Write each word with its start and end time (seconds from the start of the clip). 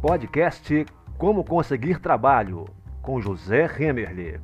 Podcast 0.00 0.86
Como 1.18 1.42
Conseguir 1.42 1.98
Trabalho, 2.00 2.66
com 3.02 3.20
José 3.20 3.66
Remerle. 3.66 4.40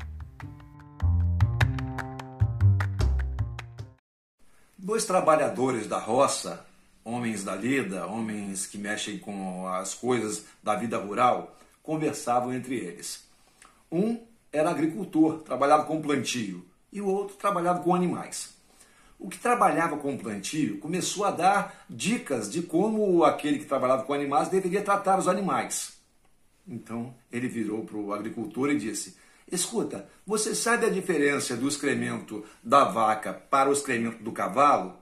Dois 4.76 5.04
trabalhadores 5.04 5.86
da 5.86 6.00
roça, 6.00 6.66
homens 7.04 7.44
da 7.44 7.54
lida, 7.54 8.04
homens 8.04 8.66
que 8.66 8.76
mexem 8.76 9.16
com 9.16 9.68
as 9.68 9.94
coisas 9.94 10.44
da 10.60 10.74
vida 10.74 10.98
rural, 10.98 11.56
conversavam 11.84 12.52
entre 12.52 12.74
eles. 12.74 13.24
Um 13.92 14.26
era 14.52 14.70
agricultor, 14.70 15.38
trabalhava 15.42 15.84
com 15.84 16.02
plantio, 16.02 16.66
e 16.92 17.00
o 17.00 17.06
outro 17.06 17.36
trabalhava 17.36 17.78
com 17.78 17.94
animais. 17.94 18.56
O 19.24 19.28
que 19.30 19.38
trabalhava 19.38 19.96
com 19.96 20.18
plantio 20.18 20.76
começou 20.76 21.24
a 21.24 21.30
dar 21.30 21.86
dicas 21.88 22.52
de 22.52 22.60
como 22.60 23.24
aquele 23.24 23.58
que 23.58 23.64
trabalhava 23.64 24.02
com 24.02 24.12
animais 24.12 24.50
deveria 24.50 24.82
tratar 24.82 25.18
os 25.18 25.26
animais. 25.26 25.96
Então 26.68 27.14
ele 27.32 27.48
virou 27.48 27.86
para 27.86 27.96
o 27.96 28.12
agricultor 28.12 28.68
e 28.68 28.76
disse: 28.76 29.16
Escuta, 29.50 30.06
você 30.26 30.54
sabe 30.54 30.84
a 30.84 30.90
diferença 30.90 31.56
do 31.56 31.66
excremento 31.66 32.44
da 32.62 32.84
vaca 32.84 33.32
para 33.32 33.70
o 33.70 33.72
excremento 33.72 34.22
do 34.22 34.30
cavalo? 34.30 34.94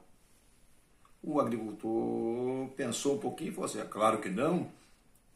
O 1.20 1.40
agricultor 1.40 2.68
pensou 2.76 3.16
um 3.16 3.18
pouquinho 3.18 3.50
e 3.50 3.54
falou 3.54 3.68
assim: 3.68 3.80
é 3.80 3.84
claro 3.84 4.18
que 4.18 4.28
não. 4.28 4.70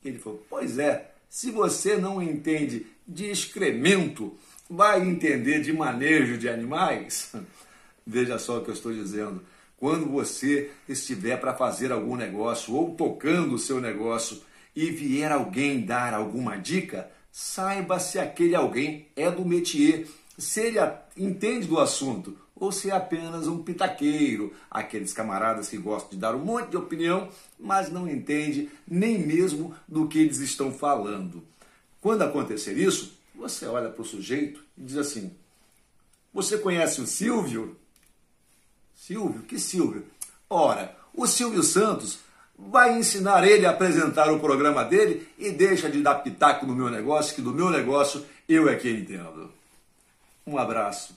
Ele 0.04 0.20
falou: 0.20 0.46
Pois 0.48 0.78
é, 0.78 1.10
se 1.28 1.50
você 1.50 1.96
não 1.96 2.22
entende 2.22 2.86
de 3.04 3.24
excremento, 3.32 4.38
vai 4.70 5.02
entender 5.02 5.60
de 5.60 5.72
manejo 5.72 6.38
de 6.38 6.48
animais? 6.48 7.32
Veja 8.06 8.38
só 8.38 8.58
o 8.58 8.64
que 8.64 8.70
eu 8.70 8.74
estou 8.74 8.92
dizendo. 8.92 9.42
Quando 9.76 10.06
você 10.06 10.70
estiver 10.88 11.38
para 11.38 11.54
fazer 11.54 11.92
algum 11.92 12.16
negócio 12.16 12.74
ou 12.74 12.94
tocando 12.94 13.54
o 13.54 13.58
seu 13.58 13.80
negócio 13.80 14.40
e 14.74 14.90
vier 14.90 15.32
alguém 15.32 15.84
dar 15.84 16.14
alguma 16.14 16.56
dica, 16.56 17.10
saiba 17.32 17.98
se 17.98 18.18
aquele 18.18 18.54
alguém 18.54 19.08
é 19.16 19.30
do 19.30 19.44
métier, 19.44 20.06
se 20.38 20.60
ele 20.60 20.78
entende 21.16 21.66
do 21.66 21.78
assunto 21.78 22.36
ou 22.54 22.72
se 22.72 22.90
é 22.90 22.94
apenas 22.94 23.46
um 23.46 23.62
pitaqueiro, 23.62 24.54
aqueles 24.70 25.12
camaradas 25.12 25.68
que 25.68 25.76
gostam 25.76 26.10
de 26.12 26.16
dar 26.16 26.34
um 26.34 26.42
monte 26.42 26.70
de 26.70 26.76
opinião, 26.78 27.28
mas 27.58 27.90
não 27.90 28.08
entende 28.08 28.70
nem 28.88 29.18
mesmo 29.18 29.74
do 29.86 30.08
que 30.08 30.18
eles 30.18 30.38
estão 30.38 30.72
falando. 30.72 31.42
Quando 32.00 32.22
acontecer 32.22 32.78
isso, 32.78 33.12
você 33.34 33.66
olha 33.66 33.90
para 33.90 34.00
o 34.00 34.06
sujeito 34.06 34.64
e 34.78 34.82
diz 34.82 34.96
assim: 34.96 35.32
Você 36.32 36.56
conhece 36.56 37.02
o 37.02 37.06
Silvio? 37.06 37.76
Silvio? 38.96 39.42
Que 39.42 39.58
Silvio? 39.58 40.04
Ora, 40.48 40.96
o 41.14 41.26
Silvio 41.26 41.62
Santos 41.62 42.18
vai 42.58 42.98
ensinar 42.98 43.46
ele 43.46 43.66
a 43.66 43.70
apresentar 43.70 44.32
o 44.32 44.40
programa 44.40 44.82
dele 44.84 45.28
e 45.38 45.50
deixa 45.52 45.90
de 45.90 46.02
dar 46.02 46.16
pitaco 46.16 46.66
no 46.66 46.74
meu 46.74 46.88
negócio, 46.88 47.34
que 47.34 47.42
do 47.42 47.52
meu 47.52 47.70
negócio 47.70 48.24
eu 48.48 48.68
é 48.68 48.74
que 48.74 48.90
entendo. 48.90 49.52
Um 50.46 50.58
abraço. 50.58 51.14